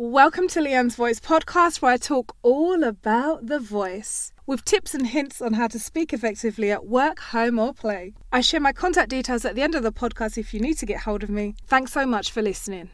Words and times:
Welcome 0.00 0.46
to 0.50 0.60
Leanne's 0.60 0.94
Voice 0.94 1.18
podcast, 1.18 1.82
where 1.82 1.90
I 1.90 1.96
talk 1.96 2.36
all 2.42 2.84
about 2.84 3.48
the 3.48 3.58
voice 3.58 4.32
with 4.46 4.64
tips 4.64 4.94
and 4.94 5.08
hints 5.08 5.42
on 5.42 5.54
how 5.54 5.66
to 5.66 5.78
speak 5.80 6.12
effectively 6.12 6.70
at 6.70 6.86
work, 6.86 7.18
home, 7.18 7.58
or 7.58 7.74
play. 7.74 8.14
I 8.30 8.40
share 8.40 8.60
my 8.60 8.72
contact 8.72 9.10
details 9.10 9.44
at 9.44 9.56
the 9.56 9.62
end 9.62 9.74
of 9.74 9.82
the 9.82 9.90
podcast 9.90 10.38
if 10.38 10.54
you 10.54 10.60
need 10.60 10.74
to 10.74 10.86
get 10.86 11.00
hold 11.00 11.24
of 11.24 11.30
me. 11.30 11.56
Thanks 11.66 11.90
so 11.90 12.06
much 12.06 12.30
for 12.30 12.42
listening. 12.42 12.90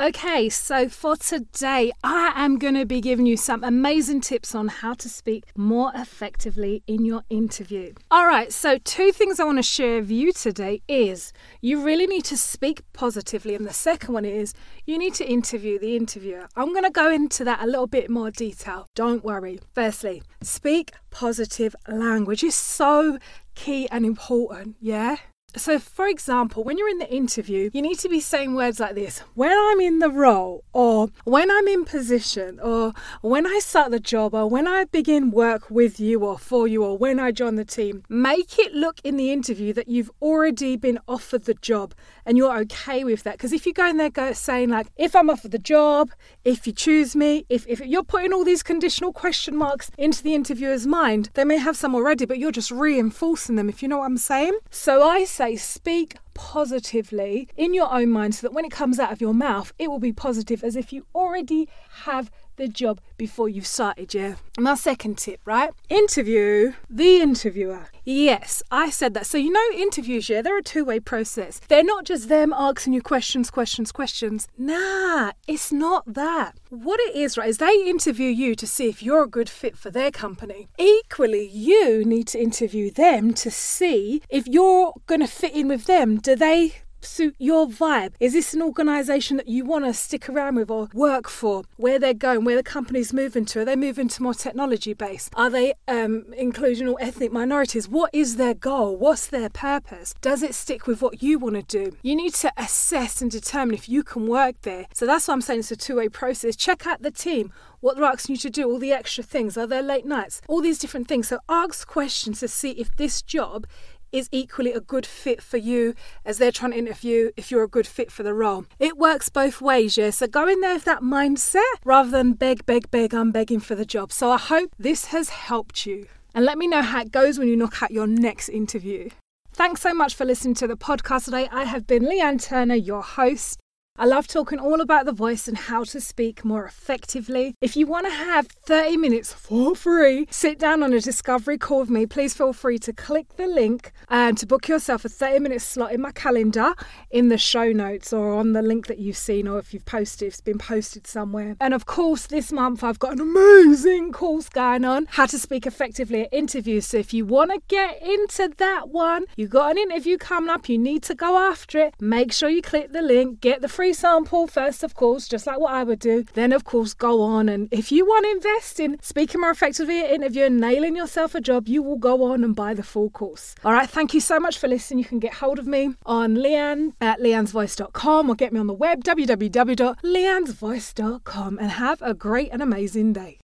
Okay, 0.00 0.48
so 0.48 0.88
for 0.88 1.14
today, 1.14 1.92
I 2.02 2.32
am 2.34 2.56
going 2.56 2.72
to 2.72 2.86
be 2.86 3.02
giving 3.02 3.26
you 3.26 3.36
some 3.36 3.62
amazing 3.62 4.22
tips 4.22 4.54
on 4.54 4.68
how 4.68 4.94
to 4.94 5.10
speak 5.10 5.44
more 5.54 5.92
effectively 5.94 6.82
in 6.86 7.04
your 7.04 7.22
interview. 7.28 7.92
All 8.10 8.26
right, 8.26 8.50
so 8.50 8.78
two 8.78 9.12
things 9.12 9.38
I 9.38 9.44
want 9.44 9.58
to 9.58 9.62
share 9.62 9.98
with 9.98 10.10
you 10.10 10.32
today 10.32 10.80
is 10.88 11.34
you 11.60 11.84
really 11.84 12.06
need 12.06 12.24
to 12.24 12.38
speak 12.38 12.80
positively, 12.94 13.54
and 13.54 13.66
the 13.66 13.74
second 13.74 14.14
one 14.14 14.24
is 14.24 14.54
you 14.86 14.96
need 14.96 15.12
to 15.16 15.30
interview 15.30 15.78
the 15.78 15.96
interviewer. 15.96 16.48
I'm 16.56 16.72
going 16.72 16.84
to 16.84 16.90
go 16.90 17.10
into 17.10 17.44
that 17.44 17.62
a 17.62 17.66
little 17.66 17.86
bit 17.86 18.08
more 18.08 18.30
detail. 18.30 18.86
Don't 18.94 19.22
worry. 19.22 19.60
Firstly, 19.74 20.22
speak 20.42 20.92
positive 21.10 21.76
language 21.86 22.42
is 22.42 22.54
so 22.54 23.18
key 23.54 23.86
and 23.90 24.06
important, 24.06 24.76
yeah? 24.80 25.16
So, 25.56 25.78
for 25.78 26.06
example, 26.06 26.62
when 26.62 26.78
you're 26.78 26.88
in 26.88 26.98
the 26.98 27.12
interview, 27.12 27.70
you 27.72 27.82
need 27.82 27.98
to 28.00 28.08
be 28.08 28.20
saying 28.20 28.54
words 28.54 28.78
like 28.78 28.94
this 28.94 29.20
when 29.34 29.52
I'm 29.52 29.80
in 29.80 29.98
the 29.98 30.10
role, 30.10 30.64
or 30.72 31.08
when 31.24 31.50
I'm 31.50 31.66
in 31.66 31.84
position, 31.84 32.60
or 32.60 32.92
when 33.20 33.46
I 33.46 33.58
start 33.58 33.90
the 33.90 34.00
job, 34.00 34.34
or 34.34 34.48
when 34.48 34.68
I 34.68 34.84
begin 34.84 35.30
work 35.30 35.70
with 35.70 35.98
you 35.98 36.20
or 36.20 36.38
for 36.38 36.68
you, 36.68 36.84
or 36.84 36.96
when 36.96 37.18
I 37.18 37.32
join 37.32 37.56
the 37.56 37.64
team. 37.64 38.04
Make 38.08 38.58
it 38.58 38.74
look 38.74 39.00
in 39.02 39.16
the 39.16 39.32
interview 39.32 39.72
that 39.72 39.88
you've 39.88 40.10
already 40.22 40.76
been 40.76 40.98
offered 41.08 41.44
the 41.44 41.54
job 41.54 41.94
and 42.24 42.38
you're 42.38 42.56
okay 42.58 43.02
with 43.02 43.24
that. 43.24 43.34
Because 43.34 43.52
if 43.52 43.66
you 43.66 43.72
go 43.72 43.88
in 43.88 43.96
there 43.96 44.10
go 44.10 44.32
saying, 44.32 44.68
like, 44.68 44.88
if 44.96 45.16
I'm 45.16 45.30
offered 45.30 45.50
the 45.50 45.58
job, 45.58 46.10
if 46.44 46.66
you 46.66 46.72
choose 46.72 47.16
me, 47.16 47.44
if, 47.48 47.66
if 47.66 47.80
you're 47.80 48.04
putting 48.04 48.32
all 48.32 48.44
these 48.44 48.62
conditional 48.62 49.12
question 49.12 49.56
marks 49.56 49.90
into 49.98 50.22
the 50.22 50.34
interviewer's 50.34 50.86
mind, 50.86 51.30
they 51.34 51.44
may 51.44 51.56
have 51.56 51.76
some 51.76 51.94
already, 51.94 52.24
but 52.24 52.38
you're 52.38 52.52
just 52.52 52.70
reinforcing 52.70 53.56
them, 53.56 53.68
if 53.68 53.82
you 53.82 53.88
know 53.88 53.98
what 53.98 54.04
I'm 54.04 54.16
saying. 54.16 54.56
So, 54.70 55.02
I 55.02 55.24
say 55.40 55.56
speak 55.56 56.16
positively 56.40 57.46
in 57.54 57.74
your 57.74 57.92
own 57.92 58.10
mind 58.10 58.34
so 58.34 58.46
that 58.46 58.54
when 58.54 58.64
it 58.64 58.72
comes 58.72 58.98
out 58.98 59.12
of 59.12 59.20
your 59.20 59.34
mouth, 59.34 59.74
it 59.78 59.90
will 59.90 59.98
be 59.98 60.10
positive 60.12 60.64
as 60.64 60.74
if 60.74 60.90
you 60.90 61.04
already 61.14 61.68
have 62.04 62.30
the 62.60 62.68
job 62.68 63.00
before 63.16 63.48
you've 63.48 63.66
started, 63.66 64.12
yeah? 64.12 64.34
My 64.58 64.74
second 64.74 65.16
tip, 65.16 65.40
right? 65.46 65.70
Interview 65.88 66.74
the 66.90 67.16
interviewer. 67.16 67.88
Yes, 68.04 68.62
I 68.70 68.90
said 68.90 69.14
that. 69.14 69.26
So, 69.26 69.38
you 69.38 69.50
know, 69.50 69.68
interviews, 69.74 70.28
yeah, 70.28 70.42
they're 70.42 70.58
a 70.58 70.62
two 70.62 70.84
way 70.84 71.00
process. 71.00 71.60
They're 71.68 71.84
not 71.84 72.04
just 72.04 72.28
them 72.28 72.52
asking 72.52 72.92
you 72.92 73.02
questions, 73.02 73.50
questions, 73.50 73.92
questions. 73.92 74.46
Nah, 74.58 75.32
it's 75.46 75.72
not 75.72 76.12
that. 76.12 76.58
What 76.68 77.00
it 77.00 77.16
is, 77.16 77.38
right, 77.38 77.48
is 77.48 77.58
they 77.58 77.72
interview 77.86 78.28
you 78.28 78.54
to 78.56 78.66
see 78.66 78.88
if 78.88 79.02
you're 79.02 79.24
a 79.24 79.28
good 79.28 79.48
fit 79.48 79.76
for 79.76 79.90
their 79.90 80.10
company. 80.10 80.68
Equally, 80.78 81.48
you 81.48 82.04
need 82.04 82.26
to 82.28 82.40
interview 82.40 82.90
them 82.90 83.32
to 83.34 83.50
see 83.50 84.22
if 84.28 84.46
you're 84.46 84.92
going 85.06 85.20
to 85.20 85.26
fit 85.26 85.54
in 85.54 85.68
with 85.68 85.86
them. 85.86 86.18
Do 86.30 86.36
they 86.36 86.74
suit 87.00 87.34
your 87.40 87.66
vibe? 87.66 88.12
Is 88.20 88.34
this 88.34 88.54
an 88.54 88.62
organisation 88.62 89.36
that 89.38 89.48
you 89.48 89.64
want 89.64 89.84
to 89.84 89.92
stick 89.92 90.28
around 90.28 90.54
with 90.54 90.70
or 90.70 90.88
work 90.94 91.28
for? 91.28 91.64
Where 91.76 91.98
they're 91.98 92.14
going, 92.14 92.44
where 92.44 92.54
the 92.54 92.62
company's 92.62 93.12
moving 93.12 93.44
to? 93.46 93.62
Are 93.62 93.64
they 93.64 93.74
moving 93.74 94.06
to 94.06 94.22
more 94.22 94.32
technology 94.32 94.94
based? 94.94 95.32
Are 95.34 95.50
they 95.50 95.74
um, 95.88 96.26
including 96.36 96.86
all 96.86 96.98
ethnic 97.00 97.32
minorities? 97.32 97.88
What 97.88 98.10
is 98.12 98.36
their 98.36 98.54
goal? 98.54 98.96
What's 98.96 99.26
their 99.26 99.48
purpose? 99.48 100.14
Does 100.20 100.44
it 100.44 100.54
stick 100.54 100.86
with 100.86 101.02
what 101.02 101.20
you 101.20 101.40
want 101.40 101.56
to 101.56 101.62
do? 101.62 101.96
You 102.00 102.14
need 102.14 102.34
to 102.34 102.52
assess 102.56 103.20
and 103.20 103.28
determine 103.28 103.74
if 103.74 103.88
you 103.88 104.04
can 104.04 104.28
work 104.28 104.62
there. 104.62 104.86
So 104.94 105.06
that's 105.06 105.26
why 105.26 105.34
I'm 105.34 105.40
saying 105.40 105.60
it's 105.60 105.72
a 105.72 105.76
two 105.76 105.96
way 105.96 106.08
process. 106.08 106.54
Check 106.54 106.86
out 106.86 107.02
the 107.02 107.10
team 107.10 107.52
what 107.80 107.96
they're 107.96 108.04
asking 108.04 108.34
you 108.34 108.38
to 108.38 108.50
do, 108.50 108.70
all 108.70 108.78
the 108.78 108.92
extra 108.92 109.24
things, 109.24 109.56
are 109.56 109.66
there 109.66 109.82
late 109.82 110.04
nights, 110.04 110.42
all 110.48 110.60
these 110.60 110.78
different 110.78 111.08
things. 111.08 111.28
So 111.28 111.38
ask 111.48 111.88
questions 111.88 112.40
to 112.40 112.48
see 112.48 112.72
if 112.72 112.94
this 112.96 113.22
job 113.22 113.66
is 114.12 114.28
equally 114.32 114.72
a 114.72 114.80
good 114.80 115.06
fit 115.06 115.42
for 115.42 115.56
you 115.56 115.94
as 116.24 116.38
they're 116.38 116.52
trying 116.52 116.72
to 116.72 116.78
interview 116.78 117.30
if 117.36 117.50
you're 117.50 117.62
a 117.62 117.68
good 117.68 117.86
fit 117.86 118.10
for 118.10 118.22
the 118.22 118.34
role. 118.34 118.64
It 118.78 118.96
works 118.96 119.28
both 119.28 119.60
ways, 119.60 119.96
yeah. 119.96 120.10
So 120.10 120.26
go 120.26 120.48
in 120.48 120.60
there 120.60 120.74
with 120.74 120.84
that 120.84 121.02
mindset 121.02 121.60
rather 121.84 122.10
than 122.10 122.32
beg, 122.32 122.66
beg, 122.66 122.90
beg, 122.90 123.14
I'm 123.14 123.32
begging 123.32 123.60
for 123.60 123.74
the 123.74 123.84
job. 123.84 124.12
So 124.12 124.30
I 124.30 124.38
hope 124.38 124.74
this 124.78 125.06
has 125.06 125.28
helped 125.28 125.86
you. 125.86 126.06
And 126.34 126.44
let 126.44 126.58
me 126.58 126.66
know 126.66 126.82
how 126.82 127.00
it 127.02 127.10
goes 127.10 127.38
when 127.38 127.48
you 127.48 127.56
knock 127.56 127.82
out 127.82 127.90
your 127.90 128.06
next 128.06 128.48
interview. 128.48 129.10
Thanks 129.52 129.82
so 129.82 129.92
much 129.92 130.14
for 130.14 130.24
listening 130.24 130.54
to 130.54 130.66
the 130.66 130.76
podcast 130.76 131.24
today. 131.24 131.48
I 131.52 131.64
have 131.64 131.86
been 131.86 132.04
Leanne 132.04 132.42
Turner, 132.42 132.76
your 132.76 133.02
host. 133.02 133.59
I 134.00 134.06
love 134.06 134.26
talking 134.26 134.58
all 134.58 134.80
about 134.80 135.04
the 135.04 135.12
voice 135.12 135.46
and 135.46 135.58
how 135.58 135.84
to 135.84 136.00
speak 136.00 136.42
more 136.42 136.64
effectively. 136.64 137.54
If 137.60 137.76
you 137.76 137.86
want 137.86 138.06
to 138.06 138.10
have 138.10 138.46
30 138.46 138.96
minutes 138.96 139.30
for 139.30 139.76
free, 139.76 140.26
sit 140.30 140.58
down 140.58 140.82
on 140.82 140.94
a 140.94 141.00
discovery 141.02 141.58
call 141.58 141.80
with 141.80 141.90
me. 141.90 142.06
Please 142.06 142.32
feel 142.32 142.54
free 142.54 142.78
to 142.78 142.94
click 142.94 143.36
the 143.36 143.46
link 143.46 143.92
and 144.08 144.38
to 144.38 144.46
book 144.46 144.68
yourself 144.68 145.04
a 145.04 145.10
30 145.10 145.40
minute 145.40 145.60
slot 145.60 145.92
in 145.92 146.00
my 146.00 146.12
calendar 146.12 146.72
in 147.10 147.28
the 147.28 147.36
show 147.36 147.72
notes 147.72 148.10
or 148.10 148.32
on 148.32 148.54
the 148.54 148.62
link 148.62 148.86
that 148.86 149.00
you've 149.00 149.18
seen 149.18 149.46
or 149.46 149.58
if 149.58 149.74
you've 149.74 149.84
posted, 149.84 150.28
if 150.28 150.32
it's 150.32 150.40
been 150.40 150.56
posted 150.56 151.06
somewhere. 151.06 151.58
And 151.60 151.74
of 151.74 151.84
course, 151.84 152.26
this 152.26 152.50
month 152.50 152.82
I've 152.82 152.98
got 152.98 153.12
an 153.12 153.20
amazing 153.20 154.12
course 154.12 154.48
going 154.48 154.86
on 154.86 155.08
how 155.10 155.26
to 155.26 155.38
speak 155.38 155.66
effectively 155.66 156.22
at 156.22 156.32
interviews. 156.32 156.86
So 156.86 156.96
if 156.96 157.12
you 157.12 157.26
want 157.26 157.50
to 157.50 157.60
get 157.68 158.00
into 158.00 158.50
that 158.56 158.88
one, 158.88 159.26
you've 159.36 159.50
got 159.50 159.72
an 159.72 159.76
interview 159.76 160.16
coming 160.16 160.48
up, 160.48 160.70
you 160.70 160.78
need 160.78 161.02
to 161.02 161.14
go 161.14 161.36
after 161.36 161.78
it. 161.78 161.94
Make 162.00 162.32
sure 162.32 162.48
you 162.48 162.62
click 162.62 162.92
the 162.92 163.02
link, 163.02 163.42
get 163.42 163.60
the 163.60 163.68
free 163.68 163.89
free 163.90 163.94
sample 163.94 164.46
first, 164.46 164.84
of 164.84 164.94
course, 164.94 165.26
just 165.26 165.48
like 165.48 165.58
what 165.58 165.72
I 165.72 165.82
would 165.82 165.98
do. 165.98 166.24
Then, 166.34 166.52
of 166.52 166.62
course, 166.64 166.94
go 166.94 167.22
on. 167.22 167.48
And 167.48 167.66
if 167.72 167.90
you 167.90 168.06
want 168.06 168.24
to 168.24 168.30
invest 168.30 168.78
in 168.78 168.98
speaking 169.02 169.40
more 169.40 169.50
effectively 169.50 170.00
at 170.00 170.12
interview 170.12 170.44
and 170.44 170.60
nailing 170.60 170.94
yourself 170.94 171.34
a 171.34 171.40
job, 171.40 171.66
you 171.66 171.82
will 171.82 171.96
go 171.96 172.22
on 172.22 172.44
and 172.44 172.54
buy 172.54 172.72
the 172.74 172.84
full 172.84 173.10
course. 173.10 173.56
All 173.64 173.72
right, 173.72 173.90
thank 173.90 174.14
you 174.14 174.20
so 174.20 174.38
much 174.38 174.58
for 174.58 174.68
listening. 174.68 175.00
You 175.00 175.06
can 175.06 175.18
get 175.18 175.34
hold 175.34 175.58
of 175.58 175.66
me 175.66 175.96
on 176.06 176.36
Leanne 176.36 176.92
at 177.00 177.18
leannesvoice.com 177.18 178.30
or 178.30 178.36
get 178.36 178.52
me 178.52 178.60
on 178.60 178.68
the 178.68 178.74
web, 178.74 179.02
www.leannesvoice.com, 179.02 181.58
and 181.58 181.70
have 181.72 182.02
a 182.02 182.14
great 182.14 182.50
and 182.52 182.62
amazing 182.62 183.12
day. 183.12 183.40